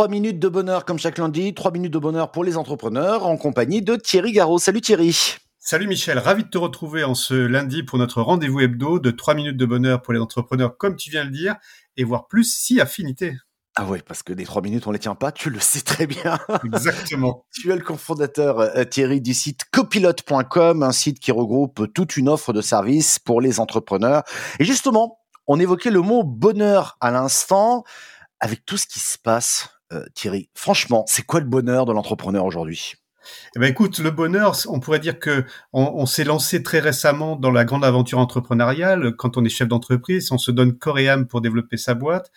3 0.00 0.08
minutes 0.08 0.38
de 0.38 0.48
bonheur 0.48 0.86
comme 0.86 0.98
chaque 0.98 1.18
lundi, 1.18 1.52
3 1.52 1.72
minutes 1.72 1.92
de 1.92 1.98
bonheur 1.98 2.32
pour 2.32 2.42
les 2.42 2.56
entrepreneurs 2.56 3.26
en 3.26 3.36
compagnie 3.36 3.82
de 3.82 3.96
Thierry 3.96 4.32
Garot. 4.32 4.58
Salut 4.58 4.80
Thierry. 4.80 5.36
Salut 5.58 5.86
Michel, 5.86 6.18
ravi 6.18 6.44
de 6.44 6.48
te 6.48 6.56
retrouver 6.56 7.04
en 7.04 7.14
ce 7.14 7.34
lundi 7.34 7.82
pour 7.82 7.98
notre 7.98 8.22
rendez-vous 8.22 8.60
hebdo 8.60 8.98
de 8.98 9.10
3 9.10 9.34
minutes 9.34 9.58
de 9.58 9.66
bonheur 9.66 10.00
pour 10.00 10.14
les 10.14 10.18
entrepreneurs 10.18 10.78
comme 10.78 10.96
tu 10.96 11.10
viens 11.10 11.26
de 11.26 11.28
le 11.28 11.36
dire 11.36 11.56
et 11.98 12.04
voir 12.04 12.28
plus 12.28 12.44
si 12.44 12.80
affinité. 12.80 13.36
Ah 13.76 13.84
oui, 13.86 13.98
parce 14.06 14.22
que 14.22 14.32
les 14.32 14.44
3 14.46 14.62
minutes, 14.62 14.86
on 14.86 14.90
les 14.90 14.98
tient 14.98 15.14
pas, 15.14 15.32
tu 15.32 15.50
le 15.50 15.60
sais 15.60 15.82
très 15.82 16.06
bien. 16.06 16.38
Exactement. 16.64 17.44
tu 17.52 17.70
es 17.70 17.76
le 17.76 17.82
cofondateur, 17.82 18.58
euh, 18.58 18.84
Thierry, 18.84 19.20
du 19.20 19.34
site 19.34 19.64
copilote.com, 19.70 20.82
un 20.82 20.92
site 20.92 21.20
qui 21.20 21.30
regroupe 21.30 21.92
toute 21.92 22.16
une 22.16 22.30
offre 22.30 22.54
de 22.54 22.62
services 22.62 23.18
pour 23.18 23.42
les 23.42 23.60
entrepreneurs. 23.60 24.22
Et 24.60 24.64
justement, 24.64 25.18
on 25.46 25.60
évoquait 25.60 25.90
le 25.90 26.00
mot 26.00 26.24
bonheur 26.24 26.96
à 27.02 27.10
l'instant 27.10 27.84
avec 28.40 28.64
tout 28.64 28.78
ce 28.78 28.86
qui 28.86 28.98
se 28.98 29.18
passe, 29.18 29.68
euh, 29.92 30.04
Thierry, 30.14 30.48
franchement, 30.54 31.04
c'est 31.06 31.24
quoi 31.24 31.40
le 31.40 31.46
bonheur 31.46 31.86
de 31.86 31.92
l'entrepreneur 31.92 32.44
aujourd'hui? 32.44 32.94
Eh 33.54 33.58
ben 33.58 33.70
écoute, 33.70 33.98
le 33.98 34.10
bonheur, 34.10 34.56
on 34.68 34.80
pourrait 34.80 34.98
dire 34.98 35.18
que 35.18 35.44
on, 35.72 36.06
s'est 36.06 36.24
lancé 36.24 36.62
très 36.62 36.80
récemment 36.80 37.36
dans 37.36 37.50
la 37.50 37.64
grande 37.64 37.84
aventure 37.84 38.18
entrepreneuriale. 38.18 39.14
Quand 39.16 39.36
on 39.36 39.44
est 39.44 39.48
chef 39.48 39.68
d'entreprise, 39.68 40.32
on 40.32 40.38
se 40.38 40.50
donne 40.50 40.76
corps 40.78 40.98
et 40.98 41.08
âme 41.08 41.26
pour 41.26 41.40
développer 41.40 41.76
sa 41.76 41.94
boîte. 41.94 42.30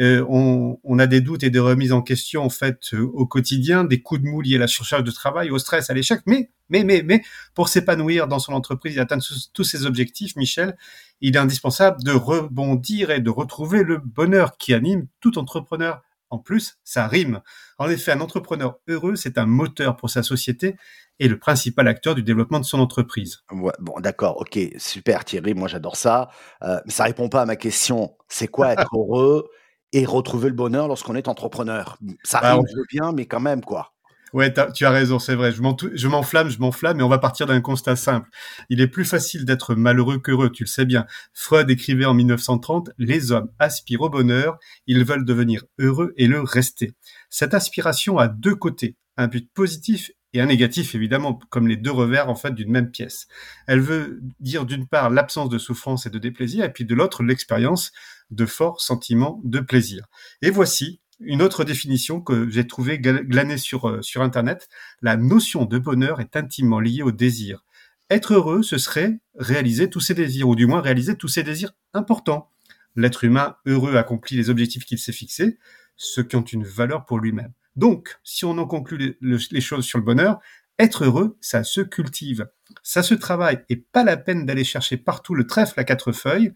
Euh, 0.00 0.24
on, 0.28 0.98
a 0.98 1.06
des 1.06 1.20
doutes 1.20 1.42
et 1.42 1.50
des 1.50 1.58
remises 1.58 1.92
en 1.92 2.02
question 2.02 2.42
en 2.42 2.48
fait 2.48 2.94
euh, 2.94 3.02
au 3.02 3.26
quotidien, 3.26 3.84
des 3.84 4.00
coups 4.00 4.22
de 4.22 4.26
mou 4.26 4.40
liés 4.40 4.56
à 4.56 4.60
la 4.60 4.66
surcharge 4.66 5.04
de 5.04 5.10
travail, 5.10 5.50
au 5.50 5.58
stress, 5.58 5.90
à 5.90 5.94
l'échec. 5.94 6.20
Mais 6.26 6.50
mais 6.68 6.84
mais 6.84 7.02
mais 7.04 7.22
pour 7.54 7.68
s'épanouir 7.68 8.28
dans 8.28 8.38
son 8.38 8.52
entreprise 8.52 8.96
et 8.96 9.00
atteindre 9.00 9.24
tous 9.52 9.64
ses 9.64 9.86
objectifs, 9.86 10.36
Michel, 10.36 10.76
il 11.20 11.36
est 11.36 11.38
indispensable 11.38 12.02
de 12.02 12.12
rebondir 12.12 13.10
et 13.10 13.20
de 13.20 13.30
retrouver 13.30 13.82
le 13.82 13.98
bonheur 13.98 14.56
qui 14.56 14.72
anime 14.72 15.06
tout 15.20 15.38
entrepreneur 15.38 16.00
en 16.30 16.38
plus, 16.38 16.78
ça 16.84 17.06
rime. 17.06 17.40
En 17.78 17.88
effet, 17.90 18.12
un 18.12 18.20
entrepreneur 18.20 18.78
heureux, 18.88 19.16
c'est 19.16 19.36
un 19.36 19.46
moteur 19.46 19.96
pour 19.96 20.10
sa 20.10 20.22
société 20.22 20.76
et 21.18 21.28
le 21.28 21.38
principal 21.38 21.86
acteur 21.88 22.14
du 22.14 22.22
développement 22.22 22.60
de 22.60 22.64
son 22.64 22.80
entreprise. 22.80 23.40
Ouais, 23.50 23.72
bon, 23.78 24.00
d'accord, 24.00 24.40
ok, 24.40 24.58
super 24.78 25.24
Thierry, 25.24 25.54
moi 25.54 25.68
j'adore 25.68 25.96
ça. 25.96 26.30
Euh, 26.62 26.80
mais 26.86 26.92
ça 26.92 27.04
répond 27.04 27.28
pas 27.28 27.42
à 27.42 27.46
ma 27.46 27.56
question. 27.56 28.16
C'est 28.28 28.48
quoi 28.48 28.72
être 28.72 28.88
heureux 28.96 29.50
et 29.92 30.04
retrouver 30.06 30.48
le 30.48 30.54
bonheur 30.54 30.88
lorsqu'on 30.88 31.16
est 31.16 31.28
entrepreneur? 31.28 31.98
Ça 32.24 32.40
bah, 32.40 32.54
rime 32.54 32.64
bien, 32.90 33.12
mais 33.12 33.26
quand 33.26 33.40
même, 33.40 33.62
quoi. 33.62 33.92
Ouais, 34.32 34.52
tu 34.74 34.84
as 34.84 34.90
raison, 34.90 35.18
c'est 35.18 35.34
vrai. 35.34 35.52
Je 35.52 35.60
m'enflamme, 36.08 36.48
je 36.48 36.58
m'enflamme, 36.58 36.96
mais 36.96 37.02
on 37.02 37.08
va 37.08 37.18
partir 37.18 37.46
d'un 37.46 37.60
constat 37.60 37.96
simple. 37.96 38.28
Il 38.68 38.80
est 38.80 38.86
plus 38.86 39.04
facile 39.04 39.44
d'être 39.44 39.74
malheureux 39.74 40.18
qu'heureux, 40.18 40.50
tu 40.50 40.64
le 40.64 40.68
sais 40.68 40.84
bien. 40.84 41.06
Freud 41.34 41.68
écrivait 41.70 42.04
en 42.04 42.14
1930, 42.14 42.90
les 42.98 43.32
hommes 43.32 43.50
aspirent 43.58 44.02
au 44.02 44.10
bonheur, 44.10 44.58
ils 44.86 45.04
veulent 45.04 45.24
devenir 45.24 45.64
heureux 45.78 46.12
et 46.16 46.26
le 46.26 46.40
rester. 46.40 46.94
Cette 47.28 47.54
aspiration 47.54 48.18
a 48.18 48.28
deux 48.28 48.54
côtés, 48.54 48.96
un 49.16 49.26
but 49.26 49.50
positif 49.52 50.10
et 50.32 50.40
un 50.40 50.46
négatif, 50.46 50.94
évidemment, 50.94 51.40
comme 51.50 51.66
les 51.66 51.76
deux 51.76 51.90
revers, 51.90 52.28
en 52.28 52.36
fait, 52.36 52.54
d'une 52.54 52.70
même 52.70 52.92
pièce. 52.92 53.26
Elle 53.66 53.80
veut 53.80 54.20
dire, 54.38 54.64
d'une 54.64 54.86
part, 54.86 55.10
l'absence 55.10 55.48
de 55.48 55.58
souffrance 55.58 56.06
et 56.06 56.10
de 56.10 56.20
déplaisir, 56.20 56.64
et 56.64 56.72
puis 56.72 56.84
de 56.84 56.94
l'autre, 56.94 57.24
l'expérience 57.24 57.90
de 58.30 58.46
forts 58.46 58.80
sentiments 58.80 59.40
de 59.42 59.58
plaisir. 59.58 60.06
Et 60.40 60.50
voici, 60.50 61.00
une 61.20 61.42
autre 61.42 61.64
définition 61.64 62.20
que 62.20 62.48
j'ai 62.50 62.66
trouvée 62.66 62.98
glanée 62.98 63.58
sur, 63.58 63.88
euh, 63.88 64.02
sur 64.02 64.22
Internet, 64.22 64.68
la 65.02 65.16
notion 65.16 65.64
de 65.64 65.78
bonheur 65.78 66.20
est 66.20 66.36
intimement 66.36 66.80
liée 66.80 67.02
au 67.02 67.12
désir. 67.12 67.64
Être 68.10 68.34
heureux, 68.34 68.62
ce 68.62 68.78
serait 68.78 69.20
réaliser 69.36 69.88
tous 69.88 70.00
ses 70.00 70.14
désirs, 70.14 70.48
ou 70.48 70.56
du 70.56 70.66
moins 70.66 70.80
réaliser 70.80 71.16
tous 71.16 71.28
ses 71.28 71.42
désirs 71.42 71.72
importants. 71.94 72.50
L'être 72.96 73.22
humain 73.24 73.56
heureux 73.66 73.96
accomplit 73.96 74.36
les 74.36 74.50
objectifs 74.50 74.84
qu'il 74.84 74.98
s'est 74.98 75.12
fixés, 75.12 75.58
ceux 75.96 76.24
qui 76.24 76.36
ont 76.36 76.42
une 76.42 76.64
valeur 76.64 77.04
pour 77.04 77.20
lui-même. 77.20 77.52
Donc, 77.76 78.18
si 78.24 78.44
on 78.44 78.58
en 78.58 78.66
conclut 78.66 79.16
les, 79.20 79.60
choses 79.60 79.84
sur 79.84 79.98
le 79.98 80.04
bonheur, 80.04 80.40
être 80.78 81.04
heureux, 81.04 81.36
ça 81.40 81.62
se 81.62 81.80
cultive, 81.82 82.48
ça 82.82 83.02
se 83.02 83.14
travaille, 83.14 83.60
et 83.68 83.76
pas 83.76 84.02
la 84.02 84.16
peine 84.16 84.44
d'aller 84.44 84.64
chercher 84.64 84.96
partout 84.96 85.34
le 85.34 85.46
trèfle 85.46 85.78
à 85.78 85.84
quatre 85.84 86.10
feuilles, 86.10 86.52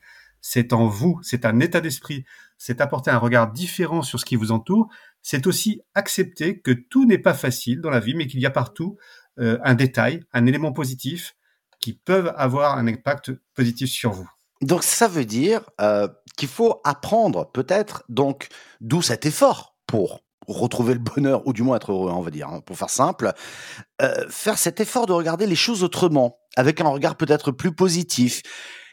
c'est 0.46 0.74
en 0.74 0.86
vous, 0.88 1.18
c'est 1.22 1.46
un 1.46 1.58
état 1.60 1.80
d'esprit, 1.80 2.26
c'est 2.58 2.82
apporter 2.82 3.10
un 3.10 3.16
regard 3.16 3.50
différent 3.50 4.02
sur 4.02 4.20
ce 4.20 4.26
qui 4.26 4.36
vous 4.36 4.52
entoure, 4.52 4.88
c'est 5.22 5.46
aussi 5.46 5.80
accepter 5.94 6.60
que 6.60 6.70
tout 6.70 7.06
n'est 7.06 7.16
pas 7.16 7.32
facile 7.32 7.80
dans 7.80 7.88
la 7.88 7.98
vie, 7.98 8.14
mais 8.14 8.26
qu'il 8.26 8.40
y 8.40 8.46
a 8.46 8.50
partout 8.50 8.98
euh, 9.38 9.58
un 9.64 9.72
détail, 9.72 10.22
un 10.34 10.44
élément 10.44 10.74
positif 10.74 11.34
qui 11.80 11.94
peuvent 11.94 12.30
avoir 12.36 12.76
un 12.76 12.86
impact 12.86 13.32
positif 13.54 13.88
sur 13.88 14.12
vous. 14.12 14.28
Donc 14.60 14.82
ça 14.82 15.08
veut 15.08 15.24
dire 15.24 15.62
euh, 15.80 16.08
qu'il 16.36 16.48
faut 16.48 16.78
apprendre 16.84 17.50
peut-être, 17.50 18.04
donc 18.10 18.48
d'où 18.82 19.00
cet 19.00 19.24
effort 19.24 19.78
pour 19.86 20.20
retrouver 20.46 20.92
le 20.92 21.00
bonheur, 21.00 21.46
ou 21.46 21.54
du 21.54 21.62
moins 21.62 21.76
être 21.76 21.90
heureux, 21.90 22.10
hein, 22.10 22.16
on 22.18 22.20
va 22.20 22.30
dire, 22.30 22.50
hein, 22.50 22.60
pour 22.60 22.76
faire 22.76 22.90
simple, 22.90 23.32
euh, 24.02 24.26
faire 24.28 24.58
cet 24.58 24.78
effort 24.78 25.06
de 25.06 25.14
regarder 25.14 25.46
les 25.46 25.56
choses 25.56 25.82
autrement, 25.82 26.36
avec 26.54 26.82
un 26.82 26.88
regard 26.88 27.16
peut-être 27.16 27.50
plus 27.50 27.74
positif, 27.74 28.42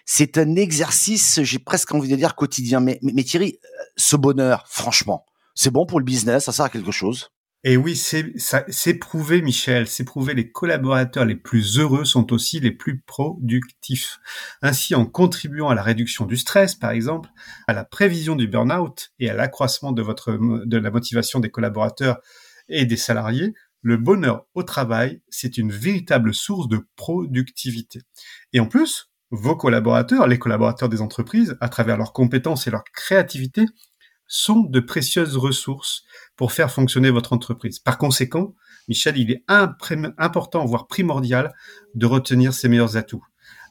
c'est 0.05 0.37
un 0.37 0.55
exercice, 0.55 1.41
j'ai 1.43 1.59
presque 1.59 1.93
envie 1.93 2.09
de 2.09 2.15
dire 2.15 2.35
quotidien. 2.35 2.79
Mais, 2.79 2.99
Thierry, 3.23 3.59
euh, 3.63 3.83
ce 3.97 4.15
bonheur, 4.15 4.65
franchement, 4.67 5.25
c'est 5.55 5.71
bon 5.71 5.85
pour 5.85 5.99
le 5.99 6.05
business, 6.05 6.45
ça 6.45 6.51
sert 6.51 6.65
à 6.65 6.69
quelque 6.69 6.91
chose? 6.91 7.29
Et 7.63 7.77
oui, 7.77 7.95
c'est 7.95 8.93
prouvé, 8.95 9.43
Michel, 9.43 9.87
c'est 9.87 10.03
prouvé, 10.03 10.33
les 10.33 10.51
collaborateurs 10.51 11.25
les 11.25 11.35
plus 11.35 11.77
heureux 11.77 12.05
sont 12.05 12.33
aussi 12.33 12.59
les 12.59 12.71
plus 12.71 13.01
productifs. 13.01 14.17
Ainsi, 14.63 14.95
en 14.95 15.05
contribuant 15.05 15.69
à 15.69 15.75
la 15.75 15.83
réduction 15.83 16.25
du 16.25 16.37
stress, 16.37 16.73
par 16.73 16.89
exemple, 16.89 17.29
à 17.67 17.73
la 17.73 17.83
prévision 17.83 18.35
du 18.35 18.47
burn-out 18.47 19.11
et 19.19 19.29
à 19.29 19.35
l'accroissement 19.35 19.91
de, 19.91 20.01
votre, 20.01 20.39
de 20.65 20.77
la 20.77 20.89
motivation 20.89 21.39
des 21.39 21.51
collaborateurs 21.51 22.19
et 22.67 22.85
des 22.85 22.97
salariés, 22.97 23.53
le 23.83 23.97
bonheur 23.97 24.47
au 24.55 24.63
travail, 24.63 25.21
c'est 25.29 25.59
une 25.59 25.71
véritable 25.71 26.33
source 26.33 26.67
de 26.67 26.87
productivité. 26.95 28.01
Et 28.53 28.59
en 28.59 28.65
plus, 28.65 29.10
vos 29.31 29.55
collaborateurs, 29.55 30.27
les 30.27 30.37
collaborateurs 30.37 30.89
des 30.89 31.01
entreprises, 31.01 31.57
à 31.61 31.69
travers 31.69 31.97
leurs 31.97 32.13
compétences 32.13 32.67
et 32.67 32.71
leur 32.71 32.83
créativité, 32.83 33.65
sont 34.27 34.61
de 34.61 34.79
précieuses 34.79 35.35
ressources 35.35 36.03
pour 36.35 36.51
faire 36.51 36.71
fonctionner 36.71 37.09
votre 37.09 37.33
entreprise. 37.33 37.79
Par 37.79 37.97
conséquent, 37.97 38.55
Michel, 38.87 39.17
il 39.17 39.31
est 39.31 39.43
important, 39.47 40.65
voire 40.65 40.87
primordial, 40.87 41.53
de 41.95 42.05
retenir 42.05 42.53
ses 42.53 42.69
meilleurs 42.69 42.97
atouts. 42.97 43.23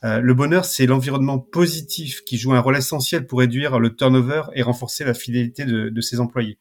Euh, 0.05 0.21
le 0.21 0.35
bonheur, 0.35 0.65
c'est 0.65 0.87
l'environnement 0.87 1.39
positif 1.39 2.23
qui 2.25 2.39
joue 2.39 2.55
un 2.55 2.61
rôle 2.61 2.77
essentiel 2.77 3.27
pour 3.27 3.41
réduire 3.41 3.79
le 3.79 3.95
turnover 3.95 4.45
et 4.55 4.63
renforcer 4.63 5.05
la 5.05 5.15
fidélité 5.15 5.65
de, 5.67 5.91
de 5.91 6.01
ses 6.01 6.21
employés. 6.21 6.59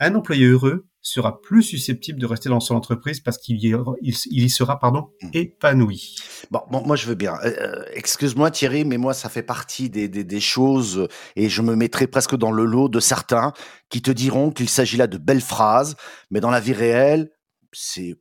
Un 0.00 0.14
employé 0.14 0.46
heureux 0.46 0.86
sera 1.00 1.40
plus 1.40 1.62
susceptible 1.62 2.18
de 2.20 2.26
rester 2.26 2.48
dans 2.48 2.60
son 2.60 2.74
entreprise 2.74 3.20
parce 3.20 3.38
qu'il 3.38 3.56
y, 3.56 3.74
il, 4.02 4.44
y 4.44 4.50
sera 4.50 4.78
pardon 4.78 5.10
mmh. 5.22 5.28
épanoui. 5.32 6.16
Bon, 6.50 6.60
bon, 6.70 6.82
moi 6.84 6.96
je 6.96 7.06
veux 7.06 7.14
bien. 7.14 7.34
Euh, 7.44 7.54
euh, 7.60 7.84
excuse-moi 7.92 8.50
Thierry, 8.50 8.84
mais 8.84 8.98
moi 8.98 9.14
ça 9.14 9.28
fait 9.28 9.42
partie 9.42 9.90
des, 9.90 10.08
des, 10.08 10.24
des, 10.24 10.40
choses 10.40 11.08
et 11.36 11.48
je 11.48 11.62
me 11.62 11.76
mettrai 11.76 12.06
presque 12.06 12.36
dans 12.36 12.50
le 12.50 12.64
lot 12.64 12.88
de 12.88 13.00
certains 13.00 13.52
qui 13.90 14.02
te 14.02 14.10
diront 14.10 14.50
qu'il 14.50 14.68
s'agit 14.68 14.96
là 14.96 15.06
de 15.06 15.18
belles 15.18 15.40
phrases, 15.40 15.96
mais 16.30 16.40
dans 16.40 16.50
la 16.50 16.60
vie 16.60 16.72
réelle, 16.72 17.30
c'est 17.72 18.16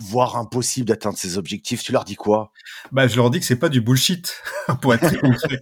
voire 0.00 0.36
impossible 0.36 0.86
d'atteindre 0.86 1.16
ses 1.16 1.38
objectifs. 1.38 1.82
Tu 1.82 1.92
leur 1.92 2.04
dis 2.04 2.14
quoi? 2.14 2.52
Bah, 2.92 3.06
je 3.06 3.16
leur 3.16 3.30
dis 3.30 3.40
que 3.40 3.44
c'est 3.44 3.58
pas 3.58 3.68
du 3.68 3.80
bullshit, 3.80 4.42
pour 4.80 4.94
être 4.94 5.08
très. 5.08 5.60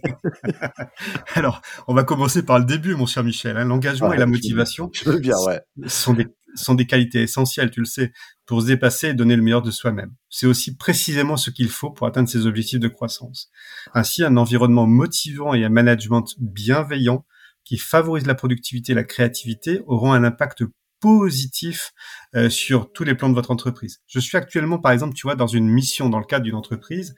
Alors, 1.35 1.63
on 1.87 1.95
va 1.95 2.05
commencer 2.05 2.45
par 2.45 2.59
le 2.59 2.65
début, 2.65 2.95
mon 2.95 3.07
cher 3.07 3.25
Michel. 3.25 3.57
Hein. 3.57 3.65
L'engagement 3.65 4.13
et 4.13 4.19
la 4.19 4.27
motivation 4.27 4.91
je 4.93 5.09
veux 5.09 5.19
bien, 5.19 5.37
ouais. 5.47 5.61
sont 5.87 6.13
des 6.13 6.27
sont 6.57 6.75
des 6.75 6.87
qualités 6.87 7.23
essentielles, 7.23 7.71
tu 7.71 7.81
le 7.81 7.87
sais, 7.87 8.13
pour 8.47 8.63
se 8.63 8.67
dépasser 8.67 9.09
et 9.09 9.15
donner 9.15 9.37
le 9.37 9.43
meilleur 9.43 9.63
de 9.63 9.71
soi-même. 9.71 10.15
C'est 10.29 10.47
aussi 10.47 10.77
précisément 10.77 11.37
ce 11.37 11.51
qu'il 11.51 11.69
faut 11.69 11.91
pour 11.91 12.07
atteindre 12.07 12.29
ses 12.29 12.47
objectifs 12.47 12.81
de 12.81 12.89
croissance. 12.89 13.51
Ainsi, 13.95 14.25
un 14.25 14.37
environnement 14.37 14.87
motivant 14.87 15.55
et 15.55 15.65
un 15.65 15.69
management 15.69 16.35
bienveillant 16.39 17.25
qui 17.65 17.79
favorise 17.79 18.27
la 18.27 18.35
productivité 18.35 18.93
et 18.93 18.94
la 18.94 19.05
créativité 19.05 19.82
auront 19.87 20.12
un 20.12 20.25
impact 20.25 20.62
positif 21.00 21.93
euh, 22.34 22.50
sur 22.50 22.93
tous 22.93 23.04
les 23.04 23.14
plans 23.14 23.28
de 23.28 23.34
votre 23.34 23.50
entreprise. 23.50 24.00
Je 24.06 24.19
suis 24.19 24.37
actuellement, 24.37 24.78
par 24.78 24.93
exemple, 24.93 25.14
tu 25.14 25.26
vois, 25.26 25.37
dans 25.37 25.46
une 25.46 25.69
mission 25.69 26.08
dans 26.08 26.19
le 26.19 26.25
cadre 26.25 26.44
d'une 26.44 26.54
entreprise 26.54 27.14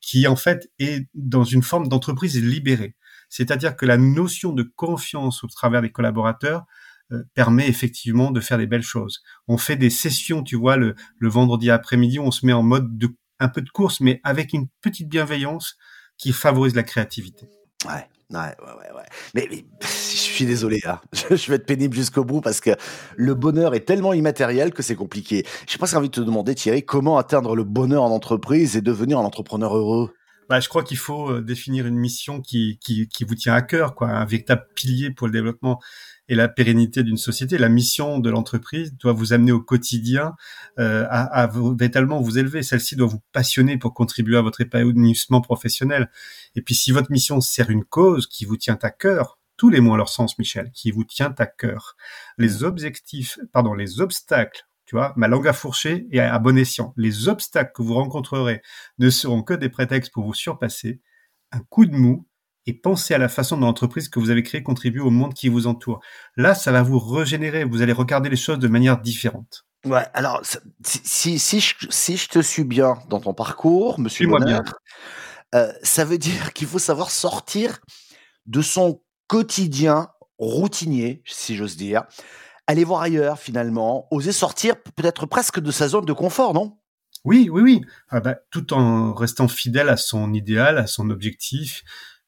qui, 0.00 0.26
en 0.26 0.36
fait, 0.36 0.70
est 0.78 1.08
dans 1.14 1.44
une 1.44 1.62
forme 1.62 1.88
d'entreprise 1.88 2.40
libérée. 2.40 2.96
C'est-à-dire 3.28 3.76
que 3.76 3.86
la 3.86 3.96
notion 3.96 4.52
de 4.52 4.62
confiance 4.62 5.42
au 5.42 5.46
travers 5.46 5.82
des 5.82 5.90
collaborateurs 5.90 6.64
euh, 7.12 7.22
permet 7.34 7.68
effectivement 7.68 8.30
de 8.30 8.40
faire 8.40 8.58
des 8.58 8.66
belles 8.66 8.82
choses. 8.82 9.22
On 9.48 9.58
fait 9.58 9.76
des 9.76 9.90
sessions, 9.90 10.42
tu 10.42 10.56
vois, 10.56 10.76
le, 10.76 10.94
le 11.18 11.28
vendredi 11.28 11.70
après-midi, 11.70 12.18
on 12.18 12.30
se 12.30 12.44
met 12.46 12.52
en 12.52 12.62
mode 12.62 12.96
de 12.98 13.08
un 13.40 13.48
peu 13.48 13.60
de 13.60 13.70
course, 13.70 14.00
mais 14.00 14.20
avec 14.22 14.52
une 14.52 14.68
petite 14.80 15.08
bienveillance 15.08 15.76
qui 16.16 16.32
favorise 16.32 16.74
la 16.74 16.84
créativité. 16.84 17.48
Ouais, 17.84 18.08
ouais, 18.40 18.54
ouais, 18.66 18.96
ouais. 18.96 19.04
Mais, 19.34 19.64
je 19.80 19.86
suis 19.86 20.46
désolé, 20.46 20.80
hein. 20.86 21.00
je 21.12 21.50
vais 21.50 21.56
être 21.56 21.66
pénible 21.66 21.94
jusqu'au 21.94 22.24
bout 22.24 22.40
parce 22.40 22.60
que 22.60 22.70
le 23.16 23.34
bonheur 23.34 23.74
est 23.74 23.86
tellement 23.86 24.12
immatériel 24.12 24.72
que 24.72 24.82
c'est 24.82 24.94
compliqué. 24.94 25.44
J'ai 25.66 25.78
presque 25.78 25.96
envie 25.96 26.08
de 26.08 26.14
te 26.14 26.20
demander, 26.20 26.54
Thierry, 26.54 26.84
comment 26.84 27.18
atteindre 27.18 27.54
le 27.56 27.64
bonheur 27.64 28.02
en 28.02 28.10
entreprise 28.10 28.76
et 28.76 28.80
devenir 28.80 29.18
un 29.18 29.24
entrepreneur 29.24 29.76
heureux? 29.76 30.14
Bah, 30.52 30.60
je 30.60 30.68
crois 30.68 30.84
qu'il 30.84 30.98
faut 30.98 31.30
euh, 31.30 31.40
définir 31.40 31.86
une 31.86 31.96
mission 31.96 32.42
qui, 32.42 32.78
qui, 32.78 33.08
qui 33.08 33.24
vous 33.24 33.34
tient 33.34 33.54
à 33.54 33.62
cœur, 33.62 33.94
quoi, 33.94 34.10
un 34.10 34.26
véritable 34.26 34.66
pilier 34.74 35.10
pour 35.10 35.26
le 35.26 35.32
développement 35.32 35.80
et 36.28 36.34
la 36.34 36.46
pérennité 36.46 37.02
d'une 37.02 37.16
société. 37.16 37.56
La 37.56 37.70
mission 37.70 38.18
de 38.18 38.28
l'entreprise 38.28 38.94
doit 38.98 39.14
vous 39.14 39.32
amener 39.32 39.52
au 39.52 39.62
quotidien 39.62 40.34
euh, 40.78 41.06
à, 41.08 41.22
à 41.22 41.46
véritablement 41.46 42.20
vous 42.20 42.36
élever. 42.36 42.62
Celle-ci 42.62 42.96
doit 42.96 43.06
vous 43.06 43.22
passionner 43.32 43.78
pour 43.78 43.94
contribuer 43.94 44.36
à 44.36 44.42
votre 44.42 44.60
épanouissement 44.60 45.40
professionnel. 45.40 46.10
Et 46.54 46.60
puis 46.60 46.74
si 46.74 46.92
votre 46.92 47.10
mission 47.10 47.40
sert 47.40 47.70
une 47.70 47.84
cause 47.84 48.26
qui 48.26 48.44
vous 48.44 48.58
tient 48.58 48.78
à 48.82 48.90
cœur, 48.90 49.38
tous 49.56 49.70
les 49.70 49.80
mots 49.80 49.92
en 49.92 49.96
leur 49.96 50.10
sens, 50.10 50.38
Michel, 50.38 50.70
qui 50.74 50.90
vous 50.90 51.04
tient 51.04 51.34
à 51.38 51.46
cœur. 51.46 51.96
Les 52.36 52.62
objectifs, 52.62 53.38
pardon, 53.54 53.72
les 53.72 54.02
obstacles 54.02 54.66
tu 54.92 54.96
vois, 54.96 55.14
ma 55.16 55.26
langue 55.26 55.48
à 55.48 55.54
fourcher 55.54 56.06
et 56.10 56.20
à 56.20 56.38
bon 56.38 56.58
escient. 56.58 56.92
Les 56.98 57.26
obstacles 57.26 57.72
que 57.74 57.80
vous 57.80 57.94
rencontrerez 57.94 58.60
ne 58.98 59.08
seront 59.08 59.42
que 59.42 59.54
des 59.54 59.70
prétextes 59.70 60.12
pour 60.12 60.26
vous 60.26 60.34
surpasser. 60.34 61.00
Un 61.50 61.60
coup 61.60 61.86
de 61.86 61.96
mou 61.96 62.28
et 62.66 62.74
pensez 62.74 63.14
à 63.14 63.18
la 63.18 63.30
façon 63.30 63.56
dont 63.56 63.64
l'entreprise 63.64 64.10
que 64.10 64.20
vous 64.20 64.28
avez 64.28 64.42
créée 64.42 64.62
contribue 64.62 65.00
au 65.00 65.08
monde 65.08 65.32
qui 65.32 65.48
vous 65.48 65.66
entoure. 65.66 66.00
Là, 66.36 66.54
ça 66.54 66.72
va 66.72 66.82
vous 66.82 66.98
régénérer. 66.98 67.64
Vous 67.64 67.80
allez 67.80 67.94
regarder 67.94 68.28
les 68.28 68.36
choses 68.36 68.58
de 68.58 68.68
manière 68.68 69.00
différente. 69.00 69.64
Ouais, 69.86 70.04
alors 70.12 70.42
si, 70.84 71.38
si, 71.38 71.60
je, 71.60 71.74
si 71.88 72.18
je 72.18 72.28
te 72.28 72.42
suis 72.42 72.64
bien 72.64 72.98
dans 73.08 73.20
ton 73.20 73.32
parcours, 73.32 73.98
monsieur 73.98 74.26
moi 74.28 74.40
bien. 74.40 74.62
Euh, 75.54 75.72
ça 75.82 76.04
veut 76.04 76.18
dire 76.18 76.52
qu'il 76.52 76.68
faut 76.68 76.78
savoir 76.78 77.10
sortir 77.10 77.80
de 78.44 78.60
son 78.60 79.00
quotidien 79.26 80.10
routinier, 80.36 81.22
si 81.24 81.56
j'ose 81.56 81.78
dire, 81.78 82.04
aller 82.66 82.84
voir 82.84 83.02
ailleurs 83.02 83.38
finalement, 83.38 84.06
oser 84.10 84.32
sortir 84.32 84.76
peut-être 84.96 85.26
presque 85.26 85.60
de 85.60 85.70
sa 85.70 85.88
zone 85.88 86.04
de 86.04 86.12
confort, 86.12 86.54
non? 86.54 86.78
Oui, 87.24 87.48
oui, 87.50 87.62
oui. 87.62 87.80
Ah 88.08 88.20
bah, 88.20 88.36
tout 88.50 88.72
en 88.72 89.14
restant 89.14 89.48
fidèle 89.48 89.88
à 89.88 89.96
son 89.96 90.32
idéal, 90.32 90.78
à 90.78 90.86
son 90.86 91.10
objectif, 91.10 91.84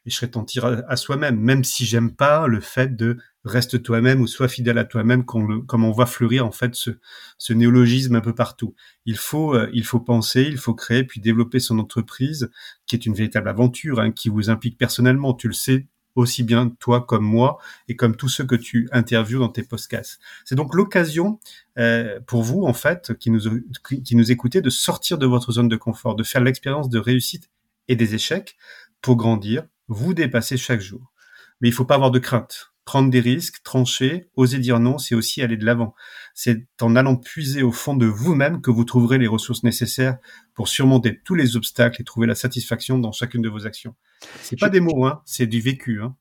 et 0.06 0.10
je 0.10 0.16
serais 0.16 0.30
tentir 0.30 0.64
à, 0.64 0.96
soi-même, 0.96 1.40
même 1.40 1.64
si 1.64 1.86
j'aime 1.86 2.14
pas 2.14 2.46
le 2.46 2.60
fait 2.60 2.94
de 2.94 3.16
reste 3.44 3.82
toi-même 3.82 4.20
ou 4.20 4.26
sois 4.26 4.48
fidèle 4.48 4.78
à 4.78 4.84
toi-même, 4.84 5.24
comme 5.24 5.84
on 5.84 5.90
voit 5.90 6.06
fleurir 6.06 6.46
en 6.46 6.50
fait 6.50 6.74
ce, 6.74 6.90
ce 7.38 7.52
néologisme 7.52 8.14
un 8.14 8.20
peu 8.20 8.34
partout. 8.34 8.74
Il 9.06 9.16
faut, 9.16 9.54
euh, 9.54 9.70
il 9.72 9.84
faut 9.84 10.00
penser, 10.00 10.42
il 10.42 10.58
faut 10.58 10.74
créer, 10.74 11.04
puis 11.04 11.20
développer 11.20 11.58
son 11.58 11.78
entreprise, 11.78 12.50
qui 12.86 12.96
est 12.96 13.06
une 13.06 13.14
véritable 13.14 13.48
aventure, 13.48 13.98
hein, 13.98 14.12
qui 14.12 14.28
vous 14.28 14.50
implique 14.50 14.78
personnellement. 14.78 15.34
Tu 15.34 15.48
le 15.48 15.54
sais 15.54 15.88
aussi 16.14 16.42
bien 16.42 16.70
toi 16.78 17.04
comme 17.04 17.24
moi 17.24 17.58
et 17.88 17.96
comme 17.96 18.16
tous 18.16 18.28
ceux 18.28 18.44
que 18.44 18.54
tu 18.54 18.88
interviews 18.92 19.38
dans 19.38 19.48
tes 19.48 19.62
podcasts. 19.62 20.20
C'est 20.44 20.54
donc 20.54 20.74
l'occasion 20.74 21.40
euh, 21.78 22.20
pour 22.26 22.42
vous, 22.42 22.64
en 22.64 22.72
fait, 22.72 23.16
qui 23.18 23.30
nous, 23.30 23.40
qui 23.82 24.16
nous 24.16 24.30
écoutez, 24.30 24.60
de 24.60 24.70
sortir 24.70 25.18
de 25.18 25.26
votre 25.26 25.52
zone 25.52 25.68
de 25.68 25.76
confort, 25.76 26.14
de 26.14 26.22
faire 26.22 26.42
l'expérience 26.42 26.88
de 26.88 26.98
réussite 26.98 27.50
et 27.88 27.96
des 27.96 28.14
échecs 28.14 28.56
pour 29.00 29.16
grandir, 29.16 29.66
vous 29.88 30.14
dépasser 30.14 30.56
chaque 30.56 30.80
jour. 30.80 31.12
Mais 31.60 31.68
il 31.68 31.72
faut 31.72 31.84
pas 31.84 31.96
avoir 31.96 32.10
de 32.10 32.18
crainte. 32.18 32.73
Prendre 32.84 33.10
des 33.10 33.20
risques, 33.20 33.62
trancher, 33.62 34.28
oser 34.36 34.58
dire 34.58 34.78
non, 34.78 34.98
c'est 34.98 35.14
aussi 35.14 35.40
aller 35.40 35.56
de 35.56 35.64
l'avant. 35.64 35.94
C'est 36.34 36.66
en 36.82 36.96
allant 36.96 37.16
puiser 37.16 37.62
au 37.62 37.72
fond 37.72 37.96
de 37.96 38.06
vous-même 38.06 38.60
que 38.60 38.70
vous 38.70 38.84
trouverez 38.84 39.18
les 39.18 39.26
ressources 39.26 39.62
nécessaires 39.62 40.18
pour 40.54 40.68
surmonter 40.68 41.20
tous 41.24 41.34
les 41.34 41.56
obstacles 41.56 42.02
et 42.02 42.04
trouver 42.04 42.26
la 42.26 42.34
satisfaction 42.34 42.98
dans 42.98 43.12
chacune 43.12 43.42
de 43.42 43.48
vos 43.48 43.66
actions. 43.66 43.94
C'est 44.42 44.58
pas 44.58 44.68
des 44.68 44.80
mots, 44.80 45.06
hein, 45.06 45.22
c'est 45.24 45.46
du 45.46 45.60
vécu. 45.60 46.02
Hein. 46.02 46.14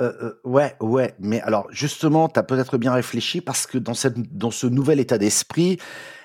Euh, 0.00 0.12
euh, 0.22 0.40
ouais, 0.44 0.76
ouais, 0.80 1.14
mais 1.18 1.40
alors 1.40 1.66
justement, 1.70 2.28
tu 2.28 2.38
as 2.38 2.44
peut-être 2.44 2.78
bien 2.78 2.92
réfléchi 2.92 3.40
parce 3.40 3.66
que 3.66 3.78
dans, 3.78 3.94
cette, 3.94 4.36
dans 4.36 4.52
ce 4.52 4.68
nouvel 4.68 5.00
état 5.00 5.18
d'esprit, 5.18 5.78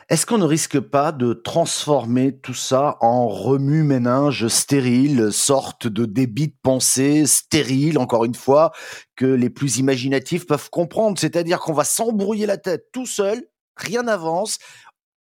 est-ce 0.10 0.28
qu'on 0.28 0.38
ne 0.38 0.46
risque 0.46 0.80
pas 0.80 1.12
de 1.12 1.34
transformer 1.34 2.38
tout 2.38 2.54
ça 2.54 2.98
en 3.02 3.28
remue-ménage 3.28 4.48
stérile, 4.48 5.31
sorte 5.31 5.88
de 5.88 6.06
débit 6.06 6.50
de 6.50 6.56
pensée 6.62 7.25
stérile, 7.25 7.98
encore 7.98 8.25
une 8.25 8.36
fois, 8.36 8.74
que 9.16 9.25
les 9.25 9.50
plus 9.50 9.78
imaginatifs 9.78 10.46
peuvent 10.46 10.70
comprendre? 10.70 11.18
C'est-à-dire 11.18 11.60
qu'on 11.60 11.74
va 11.74 11.84
s'embrouiller 11.84 12.46
la 12.46 12.58
tête 12.58 12.90
tout 12.92 13.08
seul, 13.08 13.44
rien 13.75 14.04
n'avance, 14.04 14.60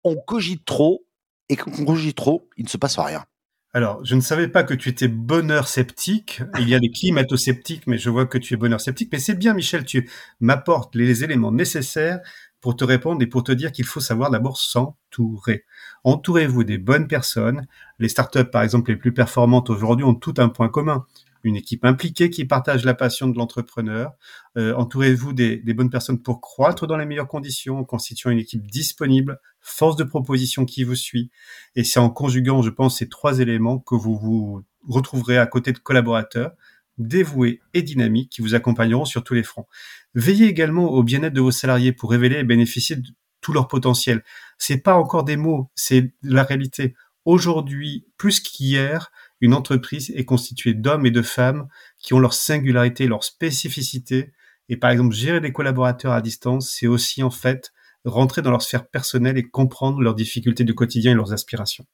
on 0.05 0.17
cogite 0.17 0.67
trop, 0.67 1.07
et 1.49 1.57
quand 1.57 1.71
on 1.79 1.85
cogite 1.87 2.17
trop, 2.17 2.51
il 2.59 2.65
ne 2.65 2.71
se 2.71 2.77
passe 2.77 2.99
rien. 2.99 3.25
Alors, 3.75 4.05
je 4.05 4.15
ne 4.15 4.21
savais 4.21 4.49
pas 4.49 4.65
que 4.65 4.75
tu 4.75 4.91
étais 4.91 5.09
bonheur 5.09 5.67
sceptique. 5.67 6.43
Il 6.59 6.69
y 6.69 6.75
a 6.75 6.79
des 6.79 6.91
climato-sceptiques, 6.91 7.87
mais 7.87 7.97
je 7.97 8.11
vois 8.11 8.27
que 8.27 8.37
tu 8.37 8.53
es 8.53 8.57
bonheur 8.59 8.83
sceptique. 8.83 9.09
Mais 9.13 9.19
c'est 9.19 9.35
bien, 9.35 9.55
Michel, 9.55 9.87
tu 9.87 10.11
m'apportes 10.41 10.95
les 10.95 11.25
éléments 11.25 11.53
nécessaires 11.53 12.21
pour 12.61 12.77
te 12.77 12.85
répondre 12.85 13.23
et 13.23 13.27
pour 13.27 13.43
te 13.43 13.53
dire 13.53 13.73
qu'il 13.73 13.87
faut 13.87 14.01
savoir 14.01 14.31
d'abord 14.31 14.59
s'entourer. 14.59 15.65
Entourez-vous 16.05 16.65
des 16.65 16.77
bonnes 16.77 17.09
personnes. 17.09 17.67
Les 17.99 18.09
startups, 18.09 18.45
par 18.45 18.63
exemple, 18.63 18.91
les 18.91 18.97
plus 18.97 19.15
performantes 19.15 19.71
aujourd'hui 19.71 20.05
ont 20.05 20.15
tout 20.15 20.35
un 20.37 20.51
point 20.51 20.69
commun 20.69 21.07
une 21.45 21.57
équipe 21.57 21.85
impliquée 21.85 22.31
qui 22.31 22.45
partage 22.45 22.85
la 22.85 22.95
passion 22.95 23.29
de 23.29 23.37
l'entrepreneur. 23.37 24.13
Euh, 24.57 24.75
entourez-vous 24.75 25.33
des, 25.33 25.59
bonnes 25.75 25.91
personnes 25.91 26.23
pour 26.23 26.41
croître 26.41 26.87
dans 26.87 26.97
les 26.97 27.07
meilleures 27.07 27.29
conditions, 27.29 27.79
en 27.79 27.85
constituant 27.85 28.31
une 28.31 28.39
équipe 28.39 28.67
disponible, 28.67 29.41
force 29.61 29.97
de 29.97 30.05
proposition 30.05 30.65
qui 30.65 30.85
vous 30.85 30.95
suit. 30.95 31.31
Et 31.75 31.85
c'est 31.85 32.01
en 32.01 32.11
conjuguant, 32.11 32.63
je 32.63 32.71
pense, 32.71 32.99
ces 32.99 33.09
trois 33.09 33.41
éléments 33.41 33.79
que 33.79 33.95
vous 33.95 34.17
vous 34.17 34.65
retrouverez 34.89 35.39
à 35.39 35.47
côté 35.47 35.73
de 35.73 35.79
collaborateurs 35.79 36.53
dévoués 36.99 37.61
et 37.75 37.83
dynamiques 37.83 38.31
qui 38.31 38.43
vous 38.43 38.55
accompagneront 38.55 39.05
sur 39.05 39.25
tous 39.25 39.35
les 39.35 39.43
fronts. 39.43 39.67
Veillez 40.15 40.47
également 40.47 40.91
au 40.91 41.03
bien-être 41.03 41.33
de 41.33 41.41
vos 41.41 41.51
salariés 41.51 41.93
pour 41.93 42.11
révéler 42.11 42.37
et 42.37 42.45
bénéficier 42.45 42.97
de 42.97 43.09
tout 43.41 43.53
leur 43.53 43.69
potentiel. 43.69 44.23
C'est 44.59 44.79
pas 44.79 44.95
encore 44.95 45.25
des 45.25 45.37
mots, 45.37 45.71
c'est 45.75 46.13
la 46.23 46.45
réalité. 46.45 46.95
Aujourd'hui, 47.25 48.07
plus 48.17 48.41
qu'hier, 48.41 49.11
une 49.43 49.55
entreprise 49.55 50.11
est 50.15 50.25
constituée 50.25 50.73
d'hommes 50.73 51.05
et 51.05 51.11
de 51.11 51.21
femmes 51.21 51.67
qui 51.99 52.15
ont 52.15 52.21
leur 52.21 52.33
singularité, 52.33 53.07
leur 53.07 53.25
spécificité. 53.25 54.33
Et 54.69 54.77
par 54.77 54.91
exemple, 54.91 55.15
gérer 55.15 55.41
des 55.41 55.53
collaborateurs 55.53 56.13
à 56.13 56.23
distance, 56.23 56.71
c'est 56.71 56.87
aussi 56.87 57.23
en 57.23 57.31
fait 57.31 57.73
rentrer 58.05 58.41
dans 58.41 58.51
leur 58.51 58.63
sphère 58.63 58.89
personnelle 58.89 59.37
et 59.37 59.43
comprendre 59.43 60.01
leurs 60.01 60.15
difficultés 60.15 60.65
du 60.65 60.75
quotidien 60.75 61.13
et 61.13 61.15
leurs 61.15 61.33
aspirations. 61.33 61.85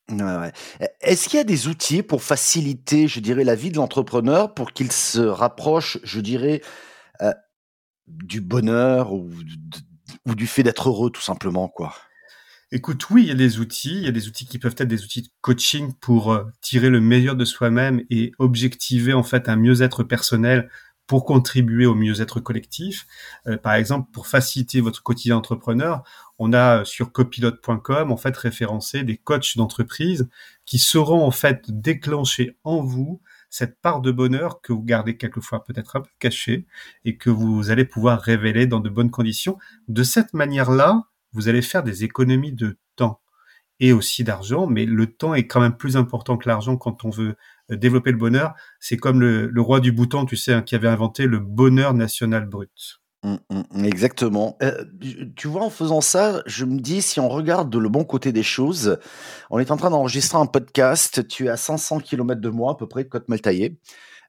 Est-ce 1.00 1.28
qu'il 1.28 1.38
y 1.38 1.40
a 1.40 1.44
des 1.44 1.68
outils 1.68 2.02
pour 2.02 2.22
faciliter, 2.22 3.08
je 3.08 3.20
dirais, 3.20 3.44
la 3.44 3.54
vie 3.54 3.70
de 3.70 3.76
l'entrepreneur 3.76 4.54
pour 4.54 4.72
qu'il 4.72 4.92
se 4.92 5.20
rapproche, 5.20 5.98
je 6.04 6.20
dirais, 6.20 6.60
euh, 7.22 7.32
du 8.06 8.40
bonheur 8.40 9.12
ou, 9.12 9.30
ou 10.26 10.34
du 10.34 10.46
fait 10.46 10.62
d'être 10.62 10.88
heureux, 10.88 11.10
tout 11.10 11.22
simplement, 11.22 11.68
quoi? 11.68 11.94
Écoute, 12.70 13.08
oui, 13.08 13.22
il 13.22 13.28
y 13.28 13.30
a 13.30 13.34
des 13.34 13.60
outils. 13.60 13.96
Il 13.96 14.04
y 14.04 14.08
a 14.08 14.12
des 14.12 14.28
outils 14.28 14.46
qui 14.46 14.58
peuvent 14.58 14.74
être 14.76 14.88
des 14.88 15.02
outils 15.02 15.22
de 15.22 15.28
coaching 15.40 15.94
pour 16.00 16.32
euh, 16.32 16.44
tirer 16.60 16.90
le 16.90 17.00
meilleur 17.00 17.34
de 17.34 17.46
soi-même 17.46 18.02
et 18.10 18.32
objectiver 18.38 19.14
en 19.14 19.22
fait 19.22 19.48
un 19.48 19.56
mieux-être 19.56 20.04
personnel 20.04 20.68
pour 21.06 21.24
contribuer 21.24 21.86
au 21.86 21.94
mieux-être 21.94 22.40
collectif. 22.40 23.06
Euh, 23.46 23.56
par 23.56 23.72
exemple, 23.72 24.10
pour 24.12 24.26
faciliter 24.26 24.82
votre 24.82 25.02
quotidien 25.02 25.38
entrepreneur, 25.38 26.04
on 26.38 26.52
a 26.52 26.80
euh, 26.80 26.84
sur 26.84 27.10
copilote.com 27.10 28.12
en 28.12 28.16
fait 28.18 28.36
référencé 28.36 29.02
des 29.02 29.16
coachs 29.16 29.56
d'entreprise 29.56 30.28
qui 30.66 30.78
sauront 30.78 31.24
en 31.24 31.30
fait 31.30 31.64
déclencher 31.68 32.58
en 32.64 32.82
vous 32.82 33.22
cette 33.48 33.80
part 33.80 34.02
de 34.02 34.12
bonheur 34.12 34.60
que 34.60 34.74
vous 34.74 34.82
gardez 34.82 35.16
quelquefois 35.16 35.64
peut-être 35.64 35.96
un 35.96 36.02
peu 36.02 36.10
cachée 36.18 36.66
et 37.06 37.16
que 37.16 37.30
vous 37.30 37.70
allez 37.70 37.86
pouvoir 37.86 38.20
révéler 38.20 38.66
dans 38.66 38.80
de 38.80 38.90
bonnes 38.90 39.10
conditions. 39.10 39.56
De 39.88 40.02
cette 40.02 40.34
manière-là, 40.34 41.04
vous 41.32 41.48
allez 41.48 41.62
faire 41.62 41.82
des 41.82 42.04
économies 42.04 42.52
de 42.52 42.78
temps 42.96 43.20
et 43.80 43.92
aussi 43.92 44.24
d'argent, 44.24 44.66
mais 44.66 44.84
le 44.84 45.06
temps 45.06 45.34
est 45.34 45.46
quand 45.46 45.60
même 45.60 45.76
plus 45.76 45.96
important 45.96 46.36
que 46.36 46.48
l'argent 46.48 46.76
quand 46.76 47.04
on 47.04 47.10
veut 47.10 47.36
euh, 47.70 47.76
développer 47.76 48.10
le 48.10 48.16
bonheur. 48.18 48.54
C'est 48.80 48.96
comme 48.96 49.20
le, 49.20 49.60
roi 49.60 49.80
du 49.80 49.92
bouton, 49.92 50.24
tu 50.24 50.36
sais, 50.36 50.52
hein, 50.52 50.62
qui 50.62 50.74
avait 50.74 50.88
inventé 50.88 51.26
le 51.26 51.38
bonheur 51.38 51.94
national 51.94 52.46
brut. 52.46 53.00
Mmh, 53.24 53.36
mmh, 53.50 53.84
exactement. 53.84 54.56
Euh, 54.62 54.84
tu 55.36 55.48
vois, 55.48 55.62
en 55.62 55.70
faisant 55.70 56.00
ça, 56.00 56.42
je 56.46 56.64
me 56.64 56.80
dis, 56.80 57.02
si 57.02 57.20
on 57.20 57.28
regarde 57.28 57.74
le 57.74 57.88
bon 57.88 58.04
côté 58.04 58.32
des 58.32 58.42
choses, 58.42 58.98
on 59.50 59.58
est 59.58 59.70
en 59.70 59.76
train 59.76 59.90
d'enregistrer 59.90 60.38
un 60.38 60.46
podcast, 60.46 61.26
tu 61.28 61.46
es 61.46 61.48
à 61.48 61.56
500 61.56 62.00
km 62.00 62.40
de 62.40 62.48
moi, 62.48 62.72
à 62.72 62.74
peu 62.74 62.88
près, 62.88 63.04
de 63.04 63.08
Côte-Maltaillé. 63.08 63.78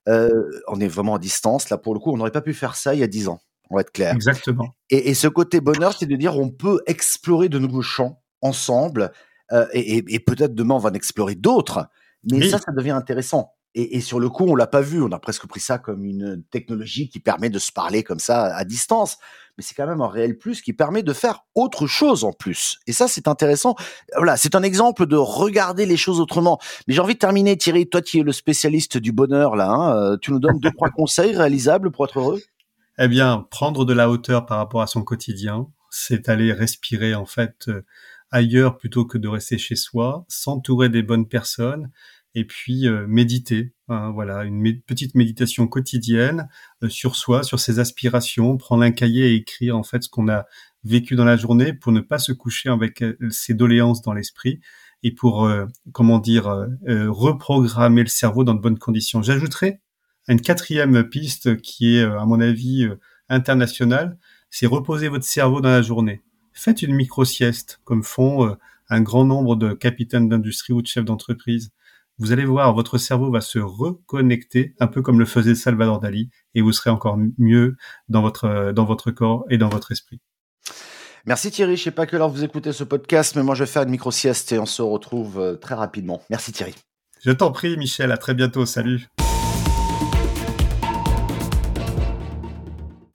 Euh, 0.08 0.50
on 0.68 0.80
est 0.80 0.88
vraiment 0.88 1.16
à 1.16 1.20
distance, 1.20 1.70
là, 1.70 1.78
pour 1.78 1.94
le 1.94 2.00
coup, 2.00 2.12
on 2.12 2.18
n'aurait 2.18 2.32
pas 2.32 2.42
pu 2.42 2.54
faire 2.54 2.76
ça 2.76 2.94
il 2.94 3.00
y 3.00 3.04
a 3.04 3.08
10 3.08 3.30
ans 3.30 3.42
on 3.70 3.76
va 3.76 3.82
être 3.82 3.92
clair. 3.92 4.14
Exactement. 4.14 4.76
Et, 4.90 5.14
ce 5.14 5.28
côté 5.28 5.62
bonheur, 5.62 5.94
c'est 5.98 6.06
de 6.06 6.16
dire 6.16 6.38
on 6.38 6.50
peut 6.50 6.82
explorer 6.88 7.50
de 7.50 7.60
nouveaux 7.60 7.82
champs 7.82 8.22
ensemble, 8.42 9.12
euh, 9.52 9.66
et, 9.74 10.20
peut-être 10.20 10.56
demain 10.56 10.76
on 10.76 10.80
va 10.80 10.90
en 10.90 10.94
explorer 10.94 11.36
d'autres. 11.36 11.88
Mais 12.30 12.50
ça, 12.50 12.58
ça 12.58 12.72
devient 12.72 12.92
intéressant. 12.92 13.54
Et, 13.76 14.02
sur 14.02 14.20
le 14.20 14.30
coup, 14.30 14.46
on 14.46 14.56
l'a 14.56 14.68
pas 14.68 14.82
vu. 14.82 15.02
On 15.02 15.12
a 15.12 15.20
presque 15.20 15.48
pris 15.48 15.60
ça 15.60 15.78
comme 15.78 16.04
une 16.04 16.44
technologie 16.50 17.08
qui 17.08 17.20
permet 17.20 17.50
de 17.50 17.60
se 17.60 17.72
parler 17.72 18.04
comme 18.04 18.20
ça 18.20 18.56
à 18.56 18.66
distance. 18.66 19.18
Mais 19.58 19.64
c'est 19.64 19.76
quand 19.76 19.86
même 19.86 20.02
un 20.02 20.08
réel 20.08 20.38
plus 20.38 20.62
qui 20.62 20.74
permet 20.74 21.04
de 21.04 21.14
faire 21.14 21.46
autre 21.54 21.86
chose 21.86 22.24
en 22.24 22.34
plus. 22.34 22.80
Et 22.88 22.94
ça, 22.94 23.08
c'est 23.08 23.28
intéressant. 23.28 23.76
Voilà, 24.16 24.38
c'est 24.38 24.56
un 24.56 24.64
exemple 24.64 25.06
de 25.06 25.18
regarder 25.18 25.86
les 25.86 25.98
choses 25.98 26.20
autrement. 26.20 26.60
Mais 26.88 26.94
j'ai 26.96 27.02
envie 27.02 27.14
de 27.14 27.20
terminer, 27.20 27.58
Thierry. 27.58 27.88
Toi, 27.88 28.02
qui 28.02 28.20
es 28.20 28.24
le 28.24 28.32
spécialiste 28.32 28.98
du 28.98 29.12
bonheur 29.12 29.56
là, 29.56 29.70
hein, 29.70 29.96
euh, 29.96 30.18
tu 30.20 30.32
nous 30.32 30.40
donnes 30.40 30.60
deux 30.60 30.72
trois 30.72 30.90
conseils 30.96 31.36
réalisables 31.36 31.92
pour 31.92 32.06
être 32.06 32.20
heureux? 32.20 32.42
Eh 33.02 33.08
bien, 33.08 33.48
prendre 33.50 33.86
de 33.86 33.94
la 33.94 34.10
hauteur 34.10 34.46
par 34.46 34.58
rapport 34.58 34.82
à 34.82 34.88
son 34.88 35.04
quotidien, 35.04 35.68
c'est 35.90 36.28
aller 36.28 36.52
respirer 36.52 37.16
en 37.16 37.26
fait 37.26 37.70
euh, 37.70 37.86
ailleurs 38.30 38.78
plutôt 38.78 39.06
que 39.06 39.18
de 39.18 39.30
rester 39.30 39.58
chez 39.58 39.78
soi, 39.78 40.26
s'entourer 40.28 40.90
des 40.90 41.02
bonnes 41.02 41.30
personnes, 41.30 41.92
et 42.36 42.44
puis 42.44 42.90
euh, 42.90 43.08
méditer. 43.08 43.74
Hein, 43.88 44.12
voilà, 44.12 44.44
une 44.44 44.82
petite 44.82 45.16
méditation 45.16 45.66
quotidienne 45.70 46.50
euh, 46.84 46.90
sur 46.90 47.16
soi, 47.16 47.44
sur 47.44 47.62
ses 47.62 47.80
aspirations, 47.80 48.58
prendre 48.58 48.84
un 48.84 48.92
cahier 48.92 49.32
et 49.32 49.36
écrire 49.36 49.78
en 49.78 49.84
fait 49.84 50.04
ce 50.04 50.10
qu'on 50.10 50.28
a 50.28 50.46
vécu 50.84 51.16
dans 51.16 51.26
la 51.26 51.38
journée 51.38 51.72
pour 51.72 51.94
ne 51.94 52.02
pas 52.02 52.20
se 52.20 52.34
coucher 52.34 52.68
avec 52.68 53.02
ses 53.30 53.54
doléances 53.54 54.02
dans 54.02 54.14
l'esprit 54.14 54.60
et 55.04 55.14
pour 55.14 55.50
comment 55.92 56.20
dire 56.20 56.68
reprogrammer 56.88 58.02
le 58.02 58.08
cerveau 58.08 58.46
dans 58.46 58.54
de 58.54 58.62
bonnes 58.62 58.80
conditions. 58.80 59.22
J'ajouterai 59.22 59.82
une 60.30 60.42
quatrième 60.42 61.04
piste 61.04 61.62
qui 61.62 61.98
est 61.98 62.04
à 62.04 62.26
mon 62.26 62.40
avis 62.40 62.88
internationale, 63.28 64.18
c'est 64.50 64.66
reposer 64.66 65.10
votre 65.10 65.26
cerveau 65.26 65.60
dans 65.60 65.70
la 65.70 65.82
journée. 65.82 66.22
Faites 66.54 66.82
une 66.82 66.96
micro-sieste, 66.96 67.82
comme 67.84 68.04
font 68.04 68.56
un 68.90 69.02
grand 69.02 69.26
nombre 69.26 69.56
de 69.56 69.74
capitaines 69.74 70.30
d'industrie 70.30 70.74
ou 70.74 70.82
de 70.82 70.88
chefs 70.88 71.06
d'entreprise. 71.06 71.72
Vous 72.18 72.32
allez 72.32 72.46
voir, 72.46 72.74
votre 72.74 72.98
cerveau 72.98 73.32
va 73.32 73.40
se 73.40 73.60
reconnecter, 73.60 74.76
un 74.80 74.88
peu 74.88 75.02
comme 75.02 75.20
le 75.20 75.26
faisait 75.26 75.56
Salvador 75.56 76.00
Dali, 76.00 76.30
et 76.54 76.62
vous 76.62 76.74
serez 76.74 76.90
encore 76.90 77.18
mieux 77.38 77.78
dans 78.10 78.22
votre, 78.22 78.72
dans 78.74 78.86
votre 78.86 79.12
corps 79.12 79.46
et 79.50 79.58
dans 79.58 79.70
votre 79.70 79.92
esprit. 79.92 80.20
Merci 81.26 81.52
Thierry, 81.52 81.78
je 81.78 81.84
sais 81.84 81.92
pas 81.92 82.06
que 82.06 82.18
l'heure 82.18 82.30
vous 82.30 82.44
écoutez 82.44 82.74
ce 82.74 82.84
podcast, 82.84 83.36
mais 83.36 83.44
moi 83.44 83.56
je 83.56 83.64
vais 83.64 83.70
faire 83.70 83.84
une 83.84 83.90
micro-sieste 83.90 84.52
et 84.52 84.60
on 84.60 84.66
se 84.66 84.82
retrouve 84.82 85.40
euh, 85.40 85.56
très 85.56 85.76
rapidement. 85.76 86.22
Merci 86.30 86.52
Thierry. 86.52 86.76
Je 87.24 87.32
t'en 87.32 87.52
prie 87.52 87.78
Michel, 87.78 88.12
à 88.12 88.18
très 88.18 88.34
bientôt, 88.34 88.66
salut. 88.66 89.08